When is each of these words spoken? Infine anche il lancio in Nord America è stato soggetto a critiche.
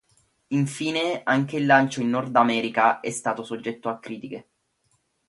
Infine 0.47 1.21
anche 1.23 1.57
il 1.57 1.67
lancio 1.67 2.01
in 2.01 2.09
Nord 2.09 2.35
America 2.35 3.01
è 3.01 3.11
stato 3.11 3.43
soggetto 3.43 3.87
a 3.87 3.99
critiche. 3.99 4.47